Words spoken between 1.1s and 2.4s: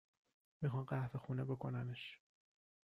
خونه بکننش